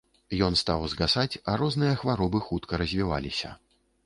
Ён 0.45 0.55
стаў 0.61 0.85
згасаць, 0.93 1.39
а 1.49 1.57
розныя 1.63 1.93
хваробы 2.01 2.43
хутка 2.47 2.73
развіваліся. 2.85 3.55